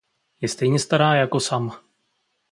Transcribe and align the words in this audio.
Je 0.41 0.47
stejně 0.49 0.79
stará 0.79 1.15
jako 1.15 1.39
Sam. 1.39 1.71